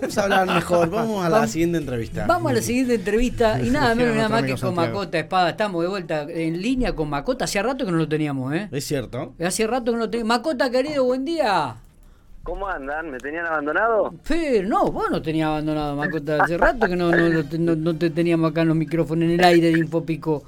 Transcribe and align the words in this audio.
Vamos 0.00 0.18
a 0.18 0.22
hablar 0.22 0.46
mejor, 0.46 0.90
vamos 0.90 1.24
a 1.24 1.28
la 1.28 1.46
siguiente 1.46 1.78
entrevista. 1.78 2.26
Vamos 2.26 2.50
a 2.50 2.54
la 2.54 2.62
siguiente 2.62 2.94
entrevista 2.94 3.60
y 3.60 3.70
nada 3.70 3.94
menos 3.94 4.16
nada 4.16 4.28
más 4.28 4.42
que 4.44 4.54
con 4.54 4.74
Macota 4.74 5.18
Espada. 5.18 5.50
Estamos 5.50 5.82
de 5.82 5.88
vuelta 5.88 6.22
en 6.22 6.60
línea 6.60 6.94
con 6.94 7.08
Macota. 7.08 7.44
Hacía 7.44 7.62
rato 7.62 7.84
que 7.84 7.90
no 7.90 7.98
lo 7.98 8.08
teníamos, 8.08 8.54
¿eh? 8.54 8.68
Es 8.70 8.84
cierto. 8.84 9.34
Hace 9.44 9.66
rato 9.66 9.86
que 9.86 9.92
no 9.92 9.98
lo 9.98 10.10
teníamos. 10.10 10.28
Macota, 10.28 10.70
querido, 10.70 11.04
buen 11.04 11.24
día. 11.24 11.76
¿Cómo 12.42 12.66
andan? 12.66 13.10
¿Me 13.10 13.18
tenían 13.18 13.44
abandonado? 13.44 14.14
Pero 14.26 14.68
no, 14.68 14.86
vos 14.90 15.10
no 15.10 15.20
tenías 15.20 15.48
abandonado, 15.48 15.96
Macota. 15.96 16.42
Hace 16.42 16.56
rato 16.56 16.86
que 16.86 16.96
no, 16.96 17.10
no, 17.10 17.42
no, 17.58 17.76
no 17.76 17.96
te 17.96 18.10
teníamos 18.10 18.50
acá 18.50 18.62
en 18.62 18.68
los 18.68 18.76
micrófonos, 18.76 19.24
en 19.24 19.32
el 19.32 19.44
aire 19.44 19.72
de 19.72 19.78
Infopico. 19.78 20.44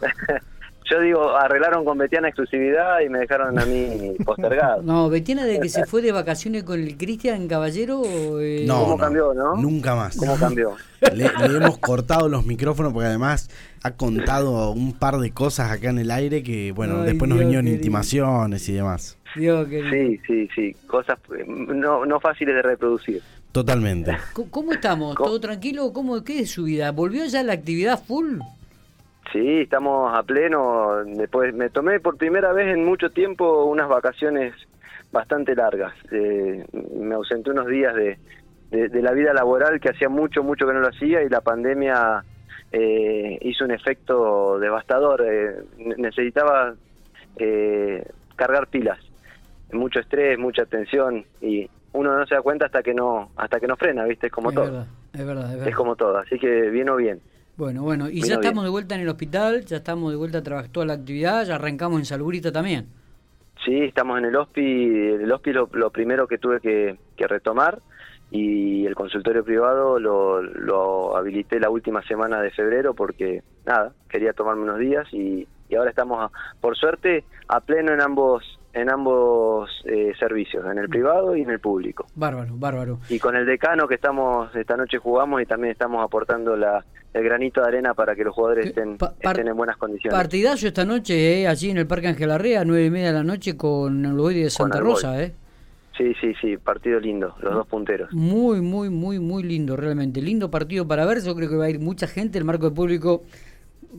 Digo, 1.11 1.36
arreglaron 1.36 1.84
con 1.84 1.98
Betiana 1.98 2.29
exclusividad 2.29 3.00
y 3.04 3.08
me 3.08 3.18
dejaron 3.18 3.59
a 3.59 3.66
mí 3.66 4.14
postergado. 4.24 4.80
No, 4.82 5.09
Betiana 5.09 5.45
de 5.45 5.59
que 5.59 5.68
se 5.68 5.84
fue 5.86 6.02
de 6.02 6.12
vacaciones 6.12 6.62
con 6.62 6.79
el 6.80 6.96
Cristian 6.96 7.48
Caballero. 7.48 8.02
Eh... 8.40 8.64
No, 8.64 8.82
¿Cómo 8.84 8.96
cambió, 8.96 9.34
no? 9.34 9.56
Nunca 9.56 9.96
más. 9.96 10.16
¿Cómo 10.16 10.36
cambió? 10.38 10.77
Le, 11.00 11.24
le, 11.48 11.56
hemos 11.56 11.78
cortado 11.78 12.28
los 12.28 12.46
micrófonos 12.46 12.92
porque 12.92 13.09
además 13.09 13.50
ha 13.83 13.91
contado 13.92 14.70
un 14.70 14.92
par 14.92 15.16
de 15.19 15.33
cosas 15.33 15.73
acá 15.73 15.91
en 15.91 15.98
el 15.98 16.12
aire 16.12 16.45
que, 16.45 16.70
bueno, 16.70 17.00
Ay, 17.00 17.06
después 17.06 17.28
nos 17.28 17.38
Dios 17.38 17.47
vinieron 17.48 17.64
querido. 17.64 17.77
intimaciones 17.80 18.69
y 18.69 18.72
demás. 18.74 19.19
Dios 19.34 19.66
querido. 19.69 19.91
Sí, 19.91 20.20
sí, 20.28 20.48
sí. 20.55 20.77
Cosas 20.86 21.19
no, 21.48 22.06
no 22.06 22.20
fáciles 22.20 22.55
de 22.55 22.62
reproducir. 22.62 23.20
Totalmente. 23.50 24.16
¿Cómo- 24.33 24.50
¿Cómo 24.50 24.72
estamos? 24.72 25.16
¿Cómo? 25.16 25.28
¿Todo 25.30 25.41
tranquilo? 25.41 25.92
¿Cómo, 25.92 26.22
¿Qué 26.22 26.38
es 26.41 26.52
su 26.52 26.62
vida? 26.64 26.92
¿Volvió 26.92 27.24
ya 27.27 27.42
la 27.42 27.55
actividad 27.55 28.00
full? 28.00 28.38
Sí, 29.33 29.60
estamos 29.60 30.16
a 30.16 30.23
pleno. 30.23 31.05
Después 31.05 31.55
me 31.55 31.70
tomé 31.70 32.01
por 32.01 32.16
primera 32.16 32.52
vez 32.52 32.69
en 32.74 32.84
mucho 32.84 33.11
tiempo 33.11 33.65
unas 33.65 33.88
vacaciones 33.88 34.55
bastante 35.12 35.55
largas. 35.55 35.95
Eh, 36.11 36.65
me 36.95 37.15
ausenté 37.15 37.51
unos 37.51 37.66
días 37.66 37.95
de, 37.95 38.19
de, 38.70 38.88
de 38.88 39.02
la 39.02 39.12
vida 39.12 39.33
laboral 39.33 39.80
que 39.80 39.91
hacía 39.91 40.09
mucho, 40.09 40.42
mucho 40.42 40.66
que 40.66 40.73
no 40.73 40.80
lo 40.80 40.88
hacía 40.88 41.23
y 41.23 41.28
la 41.28 41.41
pandemia 41.41 42.25
eh, 42.73 43.39
hizo 43.42 43.64
un 43.64 43.70
efecto 43.72 44.59
devastador. 44.59 45.25
Eh, 45.25 45.62
ne- 45.78 45.97
necesitaba 45.97 46.75
eh, 47.37 48.05
cargar 48.37 48.66
pilas, 48.69 48.98
mucho 49.72 50.00
estrés, 50.00 50.39
mucha 50.39 50.64
tensión 50.66 51.25
y 51.41 51.69
uno 51.92 52.16
no 52.16 52.27
se 52.27 52.34
da 52.34 52.42
cuenta 52.42 52.66
hasta 52.66 52.83
que 52.83 52.94
no 52.94 53.31
hasta 53.37 53.61
que 53.61 53.66
no 53.66 53.77
frena, 53.77 54.05
¿viste? 54.05 54.27
Es 54.28 54.33
como 54.33 54.50
es 54.50 54.55
todo. 54.56 54.64
verdad, 54.66 54.87
es 55.12 55.27
verdad, 55.27 55.44
es 55.44 55.50
verdad. 55.53 55.69
Es 55.69 55.77
como 55.77 55.97
todo. 55.97 56.19
Así 56.19 56.39
que 56.39 56.70
bien 56.70 56.89
o 56.89 56.97
bien. 56.97 57.20
Bueno, 57.61 57.83
bueno, 57.83 58.08
y 58.08 58.14
Vino 58.14 58.27
ya 58.27 58.34
estamos 58.36 58.62
bien. 58.62 58.64
de 58.64 58.70
vuelta 58.70 58.94
en 58.94 59.03
el 59.03 59.08
hospital, 59.11 59.66
ya 59.66 59.77
estamos 59.77 60.11
de 60.11 60.16
vuelta 60.16 60.39
a 60.39 60.42
trabajar 60.42 60.70
toda 60.72 60.86
la 60.86 60.94
actividad, 60.94 61.44
ya 61.44 61.56
arrancamos 61.56 61.98
en 61.98 62.06
Salubrita 62.06 62.50
también. 62.50 62.86
Sí, 63.66 63.80
estamos 63.83 64.16
en 64.19 64.25
el 64.25 64.34
HOSPI. 64.34 64.62
El 65.22 65.30
HOSPI 65.30 65.53
lo, 65.53 65.69
lo 65.75 65.91
primero 65.91 66.27
que 66.27 66.38
tuve 66.38 66.58
que, 66.61 66.97
que 67.16 67.27
retomar 67.27 67.78
y 68.31 68.86
el 68.86 68.94
consultorio 68.94 69.44
privado 69.44 69.98
lo, 69.98 70.41
lo 70.41 71.14
habilité 71.19 71.61
la 71.61 71.69
última 71.69 72.00
semana 72.05 72.41
de 72.41 72.50
febrero 72.50 72.94
porque, 72.94 73.42
nada, 73.66 73.92
quería 74.08 74.33
tomarme 74.33 74.62
unos 74.62 74.78
días 74.78 75.06
y, 75.12 75.47
y 75.69 75.75
ahora 75.75 75.91
estamos, 75.91 76.19
a- 76.19 76.31
por 76.62 76.78
suerte, 76.78 77.25
a 77.48 77.61
pleno 77.61 77.92
en 77.92 78.00
ambos 78.00 78.42
en 78.72 78.88
ambos 78.88 79.69
eh, 79.84 80.12
servicios, 80.19 80.64
en 80.64 80.78
el 80.78 80.88
privado 80.88 81.34
y 81.36 81.42
en 81.42 81.50
el 81.50 81.58
público. 81.58 82.06
Bárbaro, 82.14 82.53
bárbaro. 82.56 83.00
Y 83.08 83.19
con 83.19 83.34
el 83.34 83.44
decano 83.44 83.88
que 83.88 83.97
estamos, 83.97 84.55
esta 84.55 84.77
noche 84.77 84.97
jugamos 84.98 85.42
y 85.42 85.44
también 85.47 85.72
estamos 85.72 86.05
aportando 86.05 86.56
la, 86.56 86.84
el 87.12 87.25
granito 87.25 87.61
de 87.61 87.66
arena 87.69 87.94
para 87.94 88.14
que 88.14 88.22
los 88.25 88.34
jugadores 88.34 88.66
estén, 88.66 88.97
Pa- 88.97 89.14
par- 89.14 89.34
estén 89.36 89.48
en 89.48 89.56
buenas 89.56 89.77
condiciones. 89.77 90.16
Partidazo 90.16 90.66
esta 90.69 90.84
noche, 90.84 91.42
eh, 91.42 91.48
allí 91.48 91.70
en 91.70 91.78
el 91.78 91.86
Parque 91.86 92.08
Ángel 92.08 92.30
Arrea, 92.30 92.64
nueve 92.64 92.86
y 92.86 92.91
media 92.91 93.08
de 93.08 93.14
la 93.14 93.25
noche 93.25 93.56
con 93.56 94.05
el 94.05 94.12
Boy 94.14 94.34
de 94.42 94.50
Santa 94.50 94.78
Alboy. 94.78 94.92
Rosa, 94.92 95.22
eh. 95.22 95.33
Sí, 95.98 96.14
sí, 96.20 96.33
sí, 96.41 96.56
partido 96.56 96.98
lindo, 96.98 97.34
los 97.42 97.53
dos 97.53 97.66
punteros. 97.66 98.11
Muy, 98.12 98.61
muy, 98.62 98.88
muy, 98.88 99.19
muy 99.19 99.42
lindo, 99.42 99.77
realmente. 99.77 100.22
Lindo 100.22 100.50
partido 100.50 100.86
para 100.88 101.05
ver. 101.05 101.20
Yo 101.22 101.34
creo 101.34 101.48
que 101.50 101.56
va 101.56 101.64
a 101.66 101.70
ir 101.70 101.78
mucha 101.78 102.06
gente. 102.06 102.38
El 102.38 102.44
marco 102.44 102.70
de 102.70 102.75
público, 102.75 103.25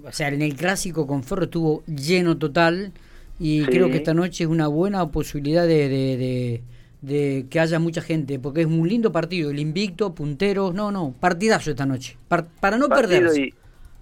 o 0.04 0.12
sea, 0.12 0.30
en 0.30 0.42
el 0.42 0.56
clásico 0.56 1.06
con 1.06 1.22
Ferro 1.23 1.44
estuvo 1.44 1.84
lleno 1.86 2.38
total. 2.39 2.92
Y 3.39 3.60
Sí. 3.61 3.66
creo 3.67 3.89
que 3.89 3.98
esta 3.98 4.14
noche 4.16 4.45
es 4.45 4.49
una 4.49 4.67
buena 4.67 5.11
posibilidad 5.11 5.67
de, 5.67 5.89
de, 5.89 6.17
de- 6.17 6.61
de 7.02 7.45
que 7.50 7.60
haya 7.60 7.80
mucha 7.80 8.02
gente, 8.02 8.39
porque 8.39 8.62
es 8.62 8.67
un 8.67 8.88
lindo 8.88 9.12
partido. 9.12 9.50
El 9.52 9.60
invicto, 9.60 10.14
punteros, 10.14 10.73
no, 10.73 10.92
no, 10.92 11.14
partidazo 11.20 11.72
esta 11.72 11.86
noche. 11.86 12.17
Par- 12.28 12.45
para 12.60 12.78
no 12.78 12.88
perderse. 12.89 13.42
y, 13.42 13.54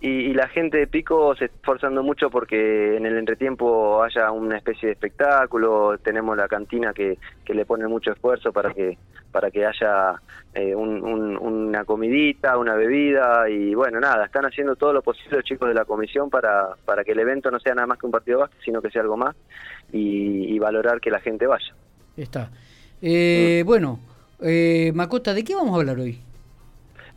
y, 0.02 0.10
y 0.10 0.34
la 0.34 0.48
gente 0.50 0.78
de 0.78 0.88
Pico 0.88 1.36
se 1.36 1.46
está 1.46 1.56
esforzando 1.58 2.04
mucho 2.04 2.30
porque 2.30 2.98
en 2.98 3.06
el 3.06 3.18
entretiempo 3.18 4.04
haya 4.04 4.32
una 4.32 4.58
especie 4.58 4.88
de 4.88 4.94
espectáculo, 4.94 5.98
tenemos 6.04 6.36
la 6.38 6.48
cantina 6.48 6.94
que, 6.94 7.18
que 7.46 7.54
le 7.54 7.66
pone 7.66 7.88
mucho 7.88 8.12
esfuerzo 8.12 8.52
para 8.54 8.74
que 8.74 8.98
para 9.32 9.52
que 9.52 9.64
haya 9.64 10.16
eh, 10.56 10.74
un- 10.74 11.04
un- 11.04 11.38
una 11.38 11.84
comidita, 11.86 12.58
una 12.58 12.74
bebida 12.74 13.48
y 13.48 13.76
bueno, 13.76 14.00
nada, 14.00 14.26
están 14.26 14.44
haciendo 14.46 14.76
todo 14.76 14.92
lo 14.92 15.04
posible 15.04 15.38
los 15.38 15.46
chicos 15.46 15.68
de 15.68 15.76
la 15.76 15.86
comisión 15.86 16.32
para, 16.32 16.70
para 16.84 17.04
que 17.04 17.12
el 17.12 17.20
evento 17.20 17.52
no 17.52 17.60
sea 17.60 17.76
nada 17.76 17.86
más 17.86 18.00
que 18.00 18.08
un 18.08 18.12
partido 18.12 18.40
de 18.40 18.42
básquet, 18.46 18.62
sino 18.66 18.82
que 18.82 18.90
sea 18.90 19.04
algo 19.04 19.18
más 19.18 19.36
y, 19.94 20.54
y 20.54 20.58
valorar 20.58 21.00
que 21.00 21.12
la 21.12 21.20
gente 21.20 21.46
vaya. 21.46 21.74
Está. 22.18 22.50
Eh, 23.02 23.64
Bueno, 23.66 24.00
eh, 24.42 24.92
Macota, 24.94 25.34
¿de 25.34 25.44
qué 25.44 25.56
vamos 25.56 25.74
a 25.76 25.80
hablar 25.80 26.00
hoy? 26.00 26.20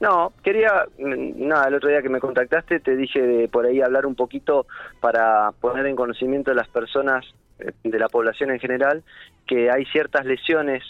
No, 0.01 0.33
quería, 0.43 0.85
mm, 0.99 1.47
nada, 1.47 1.69
el 1.69 1.75
otro 1.75 1.89
día 1.89 2.03
que 2.03 2.09
me 2.09 2.19
contactaste 2.19 2.81
te 2.81 2.97
dije 2.97 3.23
de 3.23 3.49
por 3.49 3.67
ahí 3.67 3.81
hablar 3.81 4.05
un 4.05 4.17
poquito 4.17 4.67
para 5.01 5.53
poner 5.61 5.87
en 5.87 5.95
conocimiento 5.95 6.51
de 6.51 6.57
las 6.57 6.69
personas, 6.69 7.25
eh, 7.61 7.73
de 7.85 7.99
la 7.99 8.09
población 8.09 8.51
en 8.51 8.59
general, 8.59 9.05
que 9.47 9.71
hay 9.71 9.85
ciertas 9.87 10.27
lesiones 10.27 10.83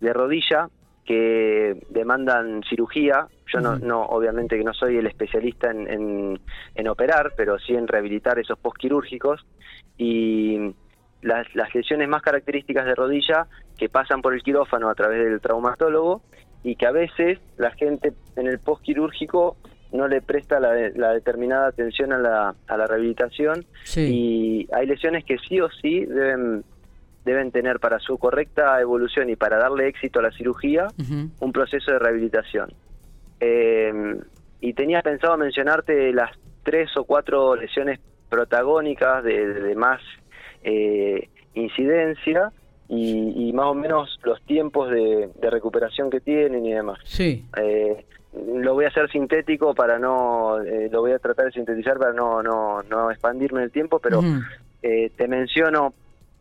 de 0.00 0.12
rodilla 0.12 0.68
que 1.04 1.76
demandan 1.88 2.62
cirugía. 2.68 3.28
Yo 3.46 3.60
no, 3.60 3.78
no 3.78 4.02
obviamente 4.02 4.58
que 4.58 4.64
no 4.64 4.74
soy 4.74 4.96
el 4.98 5.06
especialista 5.06 5.70
en, 5.70 5.88
en, 5.88 6.40
en 6.74 6.88
operar, 6.88 7.32
pero 7.36 7.58
sí 7.58 7.74
en 7.74 7.86
rehabilitar 7.88 8.38
esos 8.38 8.58
postquirúrgicos 8.58 9.46
y 9.96 10.74
las, 11.22 11.46
las 11.54 11.74
lesiones 11.74 12.08
más 12.08 12.22
características 12.22 12.84
de 12.84 12.94
rodilla 12.94 13.46
que 13.78 13.88
pasan 13.88 14.20
por 14.20 14.34
el 14.34 14.42
quirófano 14.42 14.90
a 14.90 14.94
través 14.94 15.24
del 15.24 15.40
traumatólogo 15.40 16.20
y 16.64 16.76
que 16.76 16.86
a 16.86 16.90
veces 16.92 17.38
la 17.56 17.70
gente 17.70 18.12
en 18.36 18.46
el 18.48 18.58
postquirúrgico 18.58 19.56
no 19.92 20.06
le 20.08 20.20
presta 20.20 20.60
la, 20.60 20.74
la 20.96 21.12
determinada 21.12 21.68
atención 21.68 22.12
a 22.12 22.18
la, 22.18 22.54
a 22.66 22.76
la 22.76 22.86
rehabilitación 22.86 23.64
Sí. 23.84 24.10
y 24.12 24.68
hay 24.74 24.86
lesiones 24.86 25.24
que 25.24 25.38
sí 25.38 25.60
o 25.60 25.70
sí 25.70 26.04
deben 26.04 26.64
deben 27.24 27.50
tener 27.52 27.78
para 27.78 27.98
su 27.98 28.16
correcta 28.18 28.80
evolución 28.80 29.28
y 29.28 29.36
para 29.36 29.58
darle 29.58 29.86
éxito 29.88 30.18
a 30.18 30.22
la 30.22 30.30
cirugía 30.32 30.88
un 31.40 31.52
proceso 31.52 31.92
de 31.92 31.98
rehabilitación. 31.98 32.70
Eh, 33.40 33.92
y 34.60 34.72
tenía 34.72 35.02
pensado 35.02 35.36
mencionarte 35.36 36.12
las 36.12 36.30
tres 36.62 36.90
o 36.96 37.04
cuatro 37.04 37.54
lesiones 37.54 38.00
protagónicas 38.30 39.22
de, 39.24 39.46
de- 39.46 39.60
de 39.60 39.74
más 39.74 40.00
eh, 40.62 41.28
incidencia 41.54 42.50
y, 42.88 43.48
y 43.48 43.52
más 43.52 43.66
o 43.66 43.74
menos 43.74 44.18
los 44.22 44.40
tiempos 44.42 44.90
de, 44.90 45.30
de 45.40 45.50
recuperación 45.50 46.10
que 46.10 46.20
tienen 46.20 46.64
y 46.64 46.72
demás. 46.72 46.98
Sí. 47.04 47.44
Eh, 47.56 48.04
lo 48.32 48.74
voy 48.74 48.84
a 48.84 48.88
hacer 48.88 49.10
sintético 49.10 49.74
para 49.74 49.98
no, 49.98 50.60
eh, 50.60 50.88
lo 50.90 51.00
voy 51.00 51.12
a 51.12 51.18
tratar 51.18 51.46
de 51.46 51.52
sintetizar 51.52 51.98
para 51.98 52.12
no, 52.12 52.42
no, 52.42 52.82
no 52.82 53.10
expandirme 53.10 53.60
en 53.60 53.64
el 53.64 53.72
tiempo, 53.72 53.98
pero 53.98 54.20
eh, 54.82 55.10
te 55.16 55.28
menciono 55.28 55.94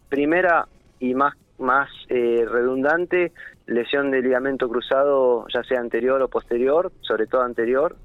primera 0.09 0.67
y 0.99 1.13
más 1.13 1.35
más 1.59 1.89
eh, 2.09 2.45
redundante 2.47 3.31
lesión 3.65 4.11
de 4.11 4.21
ligamento 4.21 4.69
cruzado 4.69 5.47
ya 5.51 5.63
sea 5.63 5.79
anterior 5.79 6.21
o 6.21 6.27
posterior 6.27 6.91
sobre 7.01 7.25
todo 7.25 7.41
anterior 7.41 7.95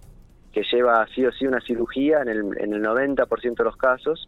que 0.52 0.62
lleva 0.72 1.06
sí 1.14 1.24
o 1.26 1.32
sí 1.32 1.46
una 1.46 1.60
cirugía 1.60 2.22
en 2.22 2.28
el, 2.28 2.38
en 2.58 2.72
el 2.72 2.82
90% 2.82 3.56
de 3.56 3.64
los 3.64 3.76
casos 3.76 4.26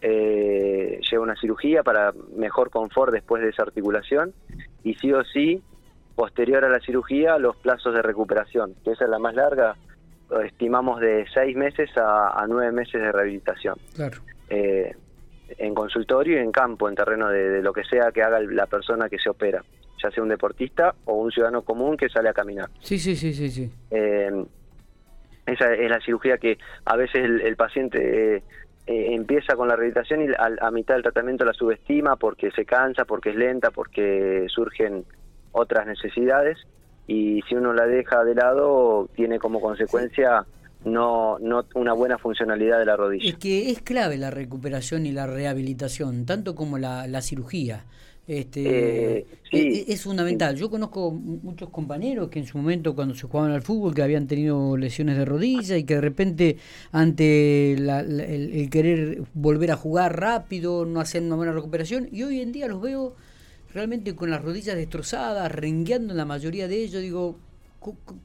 eh, 0.00 1.00
lleva 1.10 1.22
una 1.24 1.36
cirugía 1.36 1.82
para 1.82 2.12
mejor 2.36 2.70
confort 2.70 3.12
después 3.12 3.42
de 3.42 3.50
esa 3.50 3.62
articulación 3.62 4.32
y 4.84 4.94
sí 4.94 5.12
o 5.12 5.24
sí 5.24 5.62
posterior 6.14 6.64
a 6.64 6.68
la 6.68 6.80
cirugía 6.80 7.38
los 7.38 7.56
plazos 7.56 7.94
de 7.94 8.02
recuperación 8.02 8.74
que 8.84 8.92
esa 8.92 9.04
es 9.04 9.10
la 9.10 9.18
más 9.18 9.34
larga 9.34 9.76
estimamos 10.44 11.00
de 11.00 11.24
seis 11.32 11.56
meses 11.56 11.90
a, 11.96 12.40
a 12.40 12.46
nueve 12.46 12.70
meses 12.72 13.00
de 13.00 13.10
rehabilitación 13.12 13.76
Claro. 13.94 14.18
eh, 14.50 14.94
en 15.56 15.74
consultorio 15.74 16.36
y 16.36 16.40
en 16.42 16.52
campo, 16.52 16.88
en 16.90 16.94
terreno 16.94 17.28
de, 17.30 17.48
de 17.48 17.62
lo 17.62 17.72
que 17.72 17.82
sea 17.84 18.12
que 18.12 18.22
haga 18.22 18.38
la 18.40 18.66
persona 18.66 19.08
que 19.08 19.18
se 19.18 19.30
opera, 19.30 19.64
ya 20.02 20.10
sea 20.10 20.22
un 20.22 20.28
deportista 20.28 20.94
o 21.06 21.14
un 21.14 21.30
ciudadano 21.32 21.62
común 21.62 21.96
que 21.96 22.10
sale 22.10 22.28
a 22.28 22.34
caminar. 22.34 22.68
Sí, 22.80 22.98
sí, 22.98 23.16
sí, 23.16 23.32
sí, 23.32 23.48
sí. 23.50 23.72
Eh, 23.90 24.44
esa 25.46 25.72
es 25.72 25.88
la 25.90 26.00
cirugía 26.00 26.36
que 26.36 26.58
a 26.84 26.96
veces 26.96 27.24
el, 27.24 27.40
el 27.40 27.56
paciente 27.56 28.36
eh, 28.36 28.42
eh, 28.88 29.14
empieza 29.14 29.54
con 29.54 29.68
la 29.68 29.76
rehabilitación 29.76 30.22
y 30.22 30.28
a, 30.32 30.66
a 30.66 30.70
mitad 30.70 30.94
del 30.94 31.02
tratamiento 31.02 31.44
la 31.44 31.52
subestima 31.52 32.16
porque 32.16 32.50
se 32.52 32.64
cansa, 32.64 33.04
porque 33.04 33.28
es 33.30 33.36
lenta, 33.36 33.70
porque 33.70 34.46
surgen 34.48 35.04
otras 35.52 35.86
necesidades 35.86 36.56
y 37.06 37.42
si 37.42 37.54
uno 37.54 37.74
la 37.74 37.86
deja 37.86 38.24
de 38.24 38.34
lado 38.34 39.10
tiene 39.14 39.38
como 39.38 39.60
consecuencia 39.60 40.46
no, 40.86 41.38
no 41.38 41.66
una 41.74 41.92
buena 41.92 42.16
funcionalidad 42.16 42.78
de 42.78 42.86
la 42.86 42.96
rodilla. 42.96 43.28
Es 43.28 43.36
que 43.36 43.70
es 43.70 43.82
clave 43.82 44.16
la 44.16 44.30
recuperación 44.30 45.04
y 45.04 45.12
la 45.12 45.26
rehabilitación, 45.26 46.24
tanto 46.24 46.54
como 46.54 46.78
la, 46.78 47.06
la 47.08 47.20
cirugía. 47.20 47.84
Este, 48.28 49.20
eh, 49.52 49.84
es, 49.88 50.02
fundamental. 50.02 50.54
Yo 50.54 50.68
conozco 50.68 51.10
muchos 51.10 51.70
compañeros 51.70 52.28
que 52.28 52.38
en 52.38 52.44
su 52.46 52.58
momento 52.58 52.94
cuando 52.94 53.14
se 53.14 53.26
jugaban 53.26 53.52
al 53.52 53.62
fútbol 53.62 53.94
que 53.94 54.02
habían 54.02 54.26
tenido 54.26 54.76
lesiones 54.76 55.16
de 55.16 55.24
rodilla 55.24 55.78
y 55.78 55.84
que 55.84 55.94
de 55.94 56.00
repente 56.02 56.58
ante 56.92 57.72
el, 57.72 58.68
querer 58.70 59.22
volver 59.32 59.70
a 59.70 59.76
jugar 59.76 60.20
rápido, 60.20 60.84
no 60.84 61.00
hacer 61.00 61.22
una 61.22 61.36
buena 61.36 61.52
recuperación 61.52 62.10
y 62.12 62.22
hoy 62.22 62.42
en 62.42 62.52
día 62.52 62.68
los 62.68 62.82
veo 62.82 63.16
realmente 63.72 64.14
con 64.14 64.30
las 64.30 64.42
rodillas 64.42 64.76
destrozadas, 64.76 65.50
rengueando 65.50 66.12
en 66.12 66.18
la 66.18 66.26
mayoría 66.26 66.68
de 66.68 66.84
ellos. 66.84 67.00
Digo, 67.00 67.38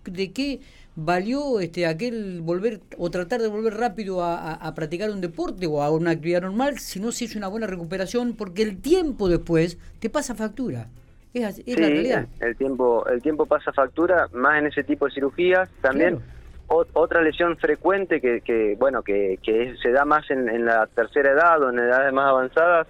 ¿de 0.06 0.32
qué 0.32 0.60
valió 0.96 1.60
este 1.60 1.86
aquel 1.86 2.42
volver 2.42 2.82
o 2.98 3.10
tratar 3.10 3.42
de 3.42 3.48
volver 3.48 3.76
rápido 3.76 4.24
a, 4.24 4.72
practicar 4.76 5.10
un 5.10 5.22
deporte 5.22 5.66
o 5.68 5.82
a 5.82 5.92
una 5.92 6.12
actividad 6.12 6.42
normal 6.42 6.80
si 6.80 7.00
no 7.00 7.12
se 7.12 7.26
hizo 7.26 7.38
una 7.38 7.48
buena 7.48 7.68
recuperación 7.68 8.34
porque 8.34 8.62
el 8.62 8.82
tiempo 8.82 9.30
después 9.30 9.78
te 10.00 10.10
pasa 10.10 10.36
factura. 10.36 10.88
Es, 11.34 11.64
la 11.66 11.88
realidad. 11.88 12.28
el 12.42 12.56
tiempo 12.56 13.08
el 13.08 13.20
tiempo 13.24 13.48
pasa 13.48 13.74
factura 13.74 14.28
más 14.34 14.60
en 14.60 14.68
ese 14.68 14.84
tipo 14.84 15.08
de 15.08 15.14
cirugías 15.14 15.70
también. 15.82 16.20
Otra 16.68 17.22
lesión 17.22 17.58
frecuente 17.58 18.22
que, 18.22 18.42
que 18.42 18.76
bueno 18.80 19.02
que, 19.04 19.40
que, 19.44 19.76
se 19.82 19.92
da 19.92 20.06
más 20.06 20.30
en, 20.32 20.66
la 20.66 20.88
tercera 20.88 21.32
edad 21.32 21.62
o 21.62 21.70
en 21.70 21.80
edades 21.80 22.14
más 22.14 22.30
avanzadas 22.30 22.88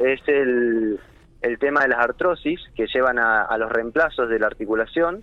es 0.00 0.20
el 0.26 0.98
el 1.42 1.58
tema 1.58 1.82
de 1.82 1.88
las 1.88 1.98
artrosis 1.98 2.60
que 2.74 2.86
llevan 2.86 3.18
a, 3.18 3.56
los 3.58 3.70
reemplazos 3.70 4.28
de 4.28 4.38
la 4.38 4.46
articulación 4.46 5.22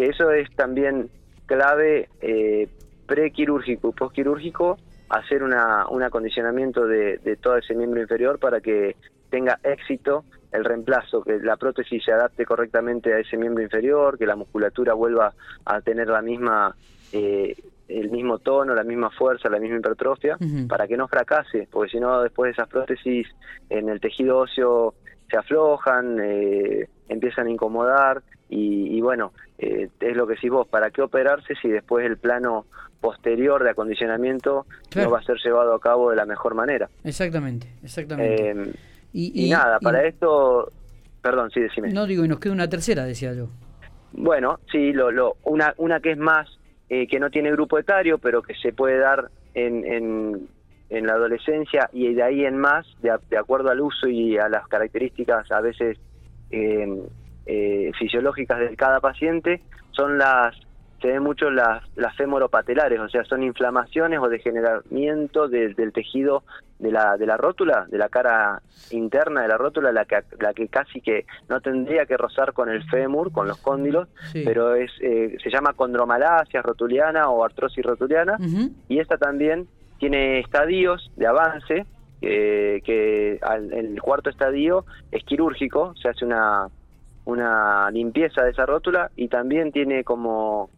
que 0.00 0.06
eso 0.06 0.30
es 0.30 0.50
también 0.56 1.10
clave 1.44 2.08
eh, 2.22 2.68
prequirúrgico 3.06 3.90
y 3.90 3.92
postquirúrgico, 3.92 4.78
hacer 5.10 5.42
una, 5.42 5.86
un 5.88 6.02
acondicionamiento 6.02 6.86
de, 6.86 7.38
todo 7.42 7.58
ese 7.58 7.74
miembro 7.74 8.00
inferior 8.00 8.38
para 8.38 8.60
que 8.60 8.96
tenga 9.28 9.58
éxito 9.62 10.24
el 10.52 10.64
reemplazo, 10.64 11.22
que 11.22 11.38
la 11.40 11.58
prótesis 11.58 12.02
se 12.02 12.12
adapte 12.12 12.46
correctamente 12.46 13.12
a 13.12 13.18
ese 13.18 13.36
miembro 13.36 13.62
inferior, 13.62 14.16
que 14.16 14.24
la 14.24 14.36
musculatura 14.36 14.94
vuelva 14.94 15.34
a 15.66 15.80
tener 15.82 16.08
la 16.08 16.22
misma 16.22 16.74
eh, 17.12 17.56
el 17.90 18.10
mismo 18.10 18.38
tono, 18.38 18.74
la 18.74 18.84
misma 18.84 19.10
fuerza, 19.10 19.48
la 19.48 19.58
misma 19.58 19.78
hipertrofia, 19.78 20.38
para 20.68 20.86
que 20.86 20.96
no 20.96 21.08
fracase, 21.08 21.68
porque 21.70 21.92
si 21.92 22.00
no 22.00 22.22
después 22.22 22.52
esas 22.52 22.68
prótesis 22.68 23.26
en 23.68 23.88
el 23.88 24.00
tejido 24.00 24.38
óseo 24.38 24.94
se 25.28 25.36
aflojan, 25.36 26.18
eh, 26.22 26.88
empiezan 27.08 27.46
a 27.46 27.50
incomodar 27.50 28.22
y, 28.48 29.00
bueno, 29.00 29.32
eh, 29.58 29.88
es 30.00 30.16
lo 30.16 30.26
que 30.26 30.34
decís 30.34 30.50
vos, 30.50 30.66
¿para 30.66 30.90
qué 30.90 31.02
operarse 31.02 31.54
si 31.62 31.68
después 31.68 32.04
el 32.04 32.16
plano 32.16 32.66
posterior 33.00 33.62
de 33.62 33.70
acondicionamiento 33.70 34.66
no 34.96 35.10
va 35.10 35.20
a 35.20 35.22
ser 35.22 35.36
llevado 35.42 35.74
a 35.74 35.80
cabo 35.80 36.10
de 36.10 36.16
la 36.16 36.26
mejor 36.26 36.54
manera? 36.54 36.88
Exactamente, 37.04 37.68
exactamente. 37.82 38.50
Eh, 38.50 38.72
y, 39.12 39.50
nada, 39.50 39.78
para 39.80 40.04
esto, 40.04 40.72
perdón, 41.22 41.50
sí, 41.52 41.60
decime. 41.60 41.92
No 41.92 42.06
digo, 42.06 42.24
y 42.24 42.28
nos 42.28 42.40
queda 42.40 42.52
una 42.52 42.68
tercera, 42.68 43.04
decía 43.04 43.32
yo. 43.34 43.48
Bueno, 44.12 44.58
sí, 44.70 44.92
lo, 44.92 45.10
lo, 45.12 45.36
una, 45.44 45.72
una 45.76 46.00
que 46.00 46.12
es 46.12 46.18
más, 46.18 46.48
eh, 46.90 47.06
que 47.06 47.20
no 47.20 47.30
tiene 47.30 47.52
grupo 47.52 47.78
etario, 47.78 48.18
pero 48.18 48.42
que 48.42 48.54
se 48.56 48.72
puede 48.72 48.98
dar 48.98 49.30
en, 49.54 49.84
en, 49.84 50.48
en 50.90 51.06
la 51.06 51.12
adolescencia 51.12 51.88
y 51.92 52.12
de 52.12 52.22
ahí 52.22 52.44
en 52.44 52.58
más, 52.58 52.84
de, 53.00 53.38
acuerdo 53.38 53.70
al 53.70 53.80
uso 53.80 54.08
y 54.08 54.36
a 54.36 54.48
las 54.48 54.66
características 54.66 55.50
a 55.52 55.60
veces 55.60 55.98
eh, 56.50 56.88
eh, 57.46 57.92
fisiológicas 57.96 58.58
de 58.58 58.76
cada 58.76 58.98
paciente 58.98 59.62
son 59.92 60.18
las 60.18 60.56
se 61.00 61.08
ven 61.08 61.22
mucho 61.22 61.50
las, 61.50 61.82
las 61.96 62.14
femoropatelares, 62.16 63.00
o 63.00 63.08
sea, 63.08 63.24
son 63.24 63.42
inflamaciones 63.42 64.20
o 64.20 64.28
degeneramiento 64.28 65.48
del 65.48 65.92
tejido 65.92 66.42
de 66.78 66.90
la, 66.90 67.16
de 67.16 67.26
la 67.26 67.36
rótula, 67.36 67.86
de 67.90 67.98
la 67.98 68.08
cara 68.08 68.62
interna 68.90 69.42
de 69.42 69.48
la 69.48 69.56
rótula, 69.56 69.92
la 69.92 70.04
que, 70.04 70.22
la 70.38 70.52
que 70.52 70.68
casi 70.68 71.00
que 71.00 71.26
no 71.48 71.60
tendría 71.60 72.06
que 72.06 72.16
rozar 72.16 72.52
con 72.52 72.68
el 72.68 72.82
fémur, 72.84 73.32
con 73.32 73.48
los 73.48 73.58
cóndilos, 73.58 74.08
pero 74.32 74.74
es 74.74 74.90
eh, 75.00 75.36
se 75.42 75.50
llama 75.50 75.72
condromalacia 75.74 76.62
rotuliana 76.62 77.28
o 77.28 77.44
artrosis 77.44 77.84
rotuliana, 77.84 78.36
y 78.88 78.98
esta 78.98 79.16
también 79.16 79.68
tiene 79.98 80.40
estadios 80.40 81.10
de 81.16 81.26
avance, 81.26 81.86
eh, 82.22 82.82
que 82.84 83.40
el 83.72 84.00
cuarto 84.02 84.28
estadio 84.28 84.84
es 85.10 85.24
quirúrgico, 85.24 85.94
se 85.96 86.08
hace 86.08 86.24
una 86.24 86.68
una 87.24 87.90
limpieza 87.90 88.42
de 88.42 88.50
esa 88.50 88.66
rótula 88.66 89.10
y 89.16 89.28
también 89.28 89.72
tiene 89.72 90.04
como, 90.04 90.70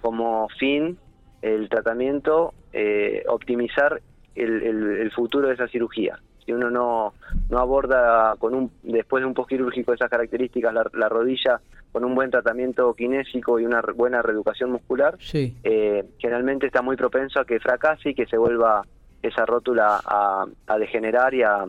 como 0.00 0.48
fin 0.58 0.98
el 1.42 1.68
tratamiento 1.68 2.54
eh, 2.72 3.24
optimizar 3.28 4.00
el, 4.34 4.62
el, 4.62 5.10
futuro 5.12 5.48
de 5.48 5.54
esa 5.54 5.68
cirugía. 5.68 6.18
Si 6.44 6.52
uno 6.52 6.70
no, 6.70 7.14
no 7.48 7.58
aborda 7.58 8.36
con 8.38 8.54
un 8.54 8.70
después 8.82 9.22
de 9.22 9.26
un 9.26 9.34
postquirúrgico 9.34 9.92
esas 9.92 10.08
características 10.08 10.72
la, 10.72 11.08
rodilla 11.08 11.60
con 11.92 12.04
un 12.04 12.14
buen 12.14 12.30
tratamiento 12.30 12.94
kinésico 12.94 13.58
y 13.58 13.66
una 13.66 13.82
buena 13.94 14.22
reeducación 14.22 14.70
muscular, 14.70 15.18
eh, 15.32 16.04
generalmente 16.18 16.66
está 16.66 16.82
muy 16.82 16.96
propenso 16.96 17.40
a 17.40 17.44
que 17.44 17.60
fracase 17.60 18.10
y 18.10 18.14
que 18.14 18.26
se 18.26 18.38
vuelva 18.38 18.86
esa 19.22 19.44
rótula 19.44 20.00
a, 20.04 20.46
a 20.66 20.78
degenerar 20.78 21.34
y 21.34 21.42
a, 21.42 21.66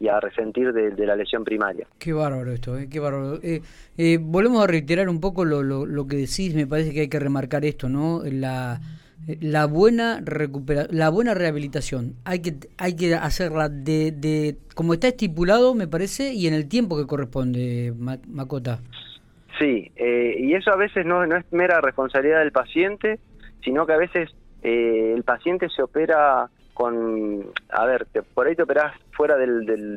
y 0.00 0.08
a 0.08 0.20
resentir 0.20 0.72
de, 0.72 1.06
la 1.06 1.16
lesión 1.16 1.44
primaria. 1.44 1.86
Qué 1.98 2.12
bárbaro 2.12 2.52
esto, 2.52 2.78
¿eh? 2.78 2.88
qué 2.90 3.00
bárbaro. 3.00 3.40
Eh, 3.42 3.62
eh, 3.96 4.18
volvemos 4.20 4.62
a 4.62 4.66
reiterar 4.66 5.08
un 5.08 5.20
poco 5.20 5.44
lo, 5.44 5.62
lo, 5.62 6.06
que 6.06 6.16
decís, 6.16 6.54
me 6.54 6.66
parece 6.66 6.92
que 6.92 7.00
hay 7.00 7.08
que 7.08 7.18
remarcar 7.18 7.64
esto, 7.64 7.88
¿no? 7.88 8.22
La, 8.24 8.80
la 9.40 9.66
buena 9.66 10.20
recupera 10.24 10.86
la 10.90 11.10
buena 11.10 11.34
rehabilitación 11.34 12.14
hay 12.24 12.40
que 12.40 12.54
hay 12.78 12.94
que 12.94 13.14
hacerla 13.14 13.68
de, 13.68 14.12
de 14.12 14.56
como 14.74 14.94
está 14.94 15.08
estipulado 15.08 15.74
me 15.74 15.88
parece 15.88 16.32
y 16.32 16.46
en 16.46 16.54
el 16.54 16.68
tiempo 16.68 16.96
que 16.96 17.06
corresponde 17.06 17.92
Macota 17.98 18.78
sí 19.58 19.90
y 19.98 20.54
eso 20.54 20.70
a 20.70 20.76
veces 20.76 21.04
no, 21.04 21.26
no 21.26 21.36
es 21.36 21.44
mera 21.52 21.80
responsabilidad 21.80 22.38
del 22.38 22.52
paciente 22.52 23.18
sino 23.62 23.84
que 23.86 23.92
a 23.92 23.98
veces 23.98 24.30
el 24.62 25.22
paciente 25.24 25.68
se 25.68 25.82
opera 25.82 26.48
con, 26.78 27.44
a 27.70 27.86
ver, 27.86 28.06
por 28.34 28.46
ahí 28.46 28.54
te 28.54 28.62
operás 28.62 28.94
fuera 29.10 29.36
de 29.36 29.48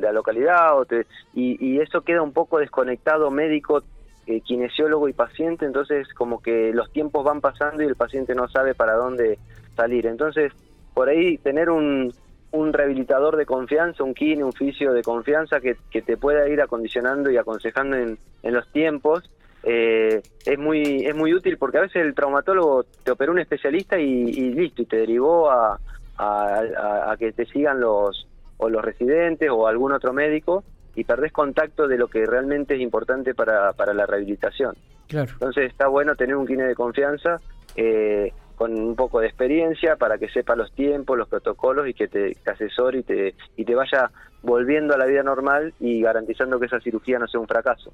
la 0.02 0.12
localidad 0.12 0.76
o 0.80 0.84
te, 0.84 1.06
y, 1.36 1.80
eso 1.80 2.02
queda 2.02 2.24
un 2.24 2.34
poco 2.34 2.58
desconectado 2.58 3.30
médico, 3.30 3.84
eh, 4.26 4.42
kinesiólogo 4.42 5.08
y 5.08 5.14
paciente, 5.14 5.68
entonces 5.68 6.12
como 6.16 6.42
que 6.42 6.74
los 6.74 6.92
tiempos 6.92 7.24
van 7.24 7.40
pasando 7.40 7.84
y 7.84 7.86
el 7.86 7.96
paciente 7.96 8.34
no 8.34 8.48
sabe 8.48 8.74
para 8.74 8.96
dónde 8.96 9.38
salir. 9.76 10.08
Entonces, 10.08 10.54
por 10.96 11.08
ahí 11.08 11.38
tener 11.38 11.70
un, 11.70 12.12
un 12.52 12.74
rehabilitador 12.74 13.38
de 13.38 13.46
confianza, 13.46 14.04
un 14.04 14.16
kine, 14.16 14.44
un 14.44 14.54
fisio 14.54 14.92
de 14.92 15.04
confianza 15.04 15.60
que, 15.60 15.76
que 15.92 16.02
te 16.02 16.18
pueda 16.18 16.50
ir 16.50 16.62
acondicionando 16.62 17.30
y 17.30 17.38
aconsejando 17.38 17.96
en, 17.96 18.18
en 18.42 18.54
los 18.56 18.68
tiempos, 18.72 19.30
eh, 19.62 20.20
es 20.48 20.58
muy 20.58 21.06
es 21.06 21.16
muy 21.16 21.36
útil 21.36 21.60
porque 21.60 21.78
a 21.78 21.82
veces 21.82 22.04
el 22.04 22.16
traumatólogo 22.16 22.86
te 23.04 23.12
operó 23.12 23.34
un 23.34 23.38
especialista 23.38 24.00
y, 24.00 24.04
y 24.04 24.54
listo, 24.56 24.82
y 24.82 24.86
te 24.88 24.98
derivó 24.98 25.52
a, 25.52 25.80
a, 26.18 27.16
que 27.18 27.32
te 27.32 27.46
sigan 27.46 27.80
los 27.80 28.28
o 28.58 28.70
los 28.70 28.84
residentes 28.84 29.50
o 29.52 29.68
algún 29.68 29.92
otro 29.92 30.14
médico 30.14 30.64
y 30.96 31.04
perdés 31.04 31.32
contacto 31.32 31.88
de 31.88 31.98
lo 31.98 32.08
que 32.08 32.26
realmente 32.26 32.76
es 32.76 32.82
importante 32.82 33.34
para, 33.34 33.74
para 33.74 33.94
la 33.94 34.06
rehabilitación. 34.06 34.76
Claro. 35.08 35.32
Entonces 35.34 35.72
está 35.72 35.88
bueno 35.88 36.16
tener 36.16 36.36
un 36.36 36.46
kine 36.46 36.64
de 36.64 36.76
confianza 36.76 37.38
eh, 37.76 38.34
con 38.56 38.80
un 38.80 38.96
poco 38.96 39.20
de 39.20 39.28
experiencia 39.28 39.96
para 39.96 40.20
que 40.20 40.30
sepa 40.30 40.56
los 40.56 40.72
tiempos, 40.74 41.18
los 41.18 41.28
protocolos 41.28 41.88
y 41.88 41.96
que 41.96 42.08
te, 42.08 42.38
asesore 42.46 43.00
y 43.00 43.04
te, 43.04 43.36
y 43.58 43.66
te 43.66 43.74
vaya 43.74 44.12
volviendo 44.44 44.94
a 44.94 44.98
la 44.98 45.06
vida 45.06 45.24
normal 45.24 45.74
y 45.80 46.02
garantizando 46.02 46.60
que 46.60 46.68
esa 46.68 46.80
cirugía 46.80 47.18
no 47.18 47.28
sea 47.28 47.40
un 47.40 47.48
fracaso. 47.48 47.92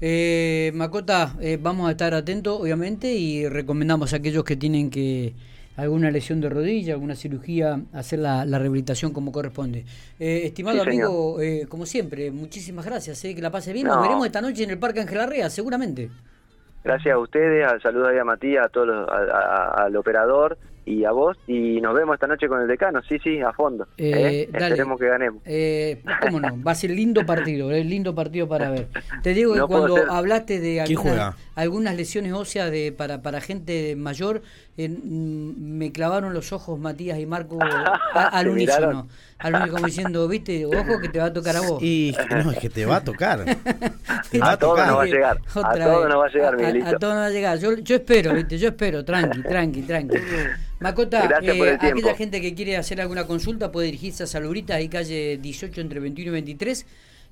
Eh, 0.00 0.72
Macota, 0.74 1.34
eh, 1.40 1.58
vamos 1.60 1.88
a 1.88 1.92
estar 1.92 2.14
atentos 2.14 2.60
obviamente 2.60 3.12
y 3.12 3.48
recomendamos 3.48 4.12
a 4.12 4.16
aquellos 4.16 4.44
que 4.44 4.56
tienen 4.56 4.90
que 4.90 5.34
alguna 5.76 6.10
lesión 6.10 6.40
de 6.40 6.48
rodilla, 6.48 6.94
alguna 6.94 7.14
cirugía, 7.14 7.80
hacer 7.92 8.20
la, 8.20 8.44
rehabilitación 8.44 9.12
como 9.12 9.32
corresponde. 9.32 9.84
Eh, 10.18 10.42
estimado 10.44 10.82
amigo, 10.82 11.40
eh, 11.40 11.66
como 11.68 11.86
siempre, 11.86 12.30
muchísimas 12.30 12.84
gracias, 12.84 13.24
eh, 13.24 13.34
que 13.34 13.42
la 13.42 13.50
pase 13.50 13.72
bien. 13.72 13.86
Nos 13.86 14.00
veremos 14.00 14.26
esta 14.26 14.40
noche 14.40 14.64
en 14.64 14.70
el 14.70 14.78
Parque 14.78 15.00
Ángel 15.00 15.20
Arrea, 15.20 15.50
seguramente. 15.50 16.10
Gracias 16.84 17.14
a 17.14 17.18
ustedes, 17.18 17.66
al 17.66 17.80
saludo 17.80 18.08
a 18.08 18.24
Matías, 18.24 18.66
a 18.66 18.68
todos 18.68 19.08
al 19.08 19.96
operador 19.96 20.58
y 20.86 21.04
a 21.04 21.12
vos 21.12 21.36
y 21.46 21.80
nos 21.80 21.94
vemos 21.94 22.14
esta 22.14 22.26
noche 22.26 22.46
con 22.46 22.60
el 22.60 22.68
decano, 22.68 23.00
sí, 23.08 23.18
sí, 23.22 23.40
a 23.40 23.52
fondo. 23.52 23.86
Eh, 23.96 24.10
¿eh? 24.10 24.50
Esperemos 24.52 25.00
que 25.00 25.06
ganemos. 25.06 25.42
Eh, 25.46 26.02
¿Cómo 26.20 26.40
no? 26.40 26.62
Va 26.62 26.72
a 26.72 26.74
ser 26.74 26.90
lindo 26.90 27.24
partido, 27.24 27.70
es 27.70 27.86
lindo 27.86 28.14
partido 28.14 28.48
para 28.48 28.70
ver. 28.70 28.88
Te 29.22 29.32
digo 29.32 29.54
que 29.54 29.60
cuando 29.60 29.96
hablaste 30.10 30.60
de 30.60 30.80
algunas, 31.54 31.96
lesiones 31.96 32.32
óseas 32.32 32.70
de 32.70 32.92
para, 32.92 33.22
para 33.22 33.40
gente 33.40 33.96
mayor, 33.96 34.42
mm, 34.76 35.78
me 35.78 35.92
clavaron 35.92 36.34
los 36.34 36.52
ojos 36.52 36.78
Matías 36.78 37.18
y 37.18 37.26
Marco 37.26 37.58
al 38.14 38.48
unísono. 38.48 39.08
Al 39.38 39.54
unísono 39.54 39.72
como 39.72 39.86
diciendo, 39.86 40.28
viste, 40.28 40.66
ojo 40.66 41.00
que 41.00 41.08
te 41.08 41.18
va 41.18 41.26
a 41.26 41.32
tocar 41.32 41.56
a 41.56 41.60
vos. 41.60 41.82
Y 41.82 42.14
no, 42.30 42.50
es 42.50 42.58
que 42.58 42.70
te 42.70 42.86
va 42.86 42.96
a 42.96 43.04
tocar. 43.04 43.44
a 44.40 44.56
todos 44.56 44.86
nos 44.86 44.98
va 44.98 45.02
a 45.02 45.06
llegar. 45.06 45.40
a 45.54 45.74
todos 45.74 46.08
nos 46.08 46.18
va 46.18 46.26
a 46.26 46.28
llegar, 46.28 46.56
Miguelito. 46.56 46.86
A, 46.88 46.98
todos 46.98 47.14
nos 47.14 47.22
va 47.22 47.26
a 47.26 47.30
llegar. 47.30 47.58
Yo, 47.58 47.76
yo 47.78 47.96
espero, 47.96 48.34
viste, 48.34 48.58
yo 48.58 48.68
espero, 48.68 49.04
tranqui, 49.04 49.42
tranqui, 49.42 49.82
tranqui. 49.82 50.16
Macota, 50.80 51.40
eh, 51.40 51.78
aquella 51.80 52.14
gente 52.14 52.40
que 52.40 52.54
quiere 52.54 52.76
hacer 52.76 53.00
alguna 53.00 53.24
consulta 53.24 53.72
puede 53.72 53.86
dirigirse 53.86 54.24
a 54.24 54.26
Salubrita, 54.26 54.74
ahí 54.74 54.88
calle 54.88 55.38
18 55.38 55.80
entre 55.80 56.00
21 56.00 56.30
y 56.30 56.32
23. 56.32 56.86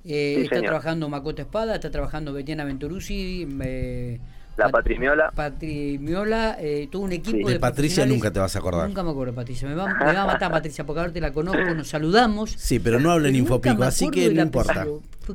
Eh, 0.05 0.41
está 0.43 0.59
trabajando 0.61 1.07
Macota 1.07 1.43
Espada, 1.43 1.75
está 1.75 1.91
trabajando 1.91 2.33
Betiana 2.33 2.63
Venturuzzi. 2.65 3.47
Eh, 3.63 4.19
la 4.57 4.69
Patrimiola. 4.69 5.31
Patrimiola, 5.31 6.57
eh, 6.59 6.87
todo 6.91 7.01
un 7.03 7.11
equipo 7.11 7.49
de, 7.49 7.59
Patricia 7.59 8.05
nunca 8.05 8.31
te 8.31 8.39
vas 8.39 8.55
a 8.55 8.59
acordar. 8.59 8.87
Nunca 8.87 9.03
me 9.03 9.11
acuerdo, 9.11 9.33
Patricia. 9.33 9.67
Me 9.67 9.75
va, 9.75 9.87
me 9.87 10.13
va 10.13 10.23
a 10.23 10.27
matar, 10.27 10.51
Patricia, 10.51 10.85
porque 10.85 10.99
ahora 10.99 11.13
te 11.13 11.21
la 11.21 11.31
conozco, 11.31 11.73
nos 11.73 11.87
saludamos. 11.87 12.51
Sí, 12.51 12.79
pero 12.79 12.99
no 12.99 13.11
habla 13.11 13.29
en 13.29 13.35
Infopico, 13.35 13.83
así 13.83 14.09
que 14.09 14.29
no 14.33 14.41
importa. 14.41 14.85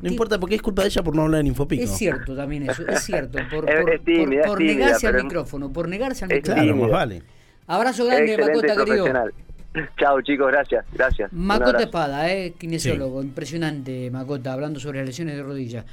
No 0.01 0.07
importa 0.07 0.39
porque 0.39 0.55
es 0.55 0.61
culpa 0.61 0.83
de 0.83 0.89
ella 0.89 1.01
por 1.01 1.15
no 1.15 1.23
hablar 1.23 1.41
en 1.41 1.47
Infopico. 1.47 1.83
Es 1.83 1.91
cierto 1.91 2.35
también 2.35 2.69
eso, 2.69 2.87
es 2.87 3.03
cierto. 3.03 3.39
Por, 3.49 3.65
por, 3.65 4.61
negarse 4.61 5.07
al 5.07 5.23
micrófono, 5.23 5.71
por 5.71 5.87
negarse 5.87 6.25
al 6.25 6.29
micrófono. 6.29 6.63
Claro, 6.63 6.77
más 6.77 6.91
vale. 6.91 7.23
Abrazo 7.67 8.05
grande, 8.05 8.37
Macota, 8.37 8.75
querido. 8.75 9.05
Chao 9.97 10.19
chicos, 10.21 10.51
gracias, 10.51 10.83
gracias. 10.91 11.31
Macota 11.31 11.83
Espada, 11.83 12.31
eh, 12.31 12.53
kinesiólogo, 12.57 13.21
impresionante 13.21 14.09
Macota, 14.09 14.53
hablando 14.53 14.79
sobre 14.79 14.99
las 14.99 15.07
lesiones 15.07 15.35
de 15.35 15.43
rodilla. 15.43 15.85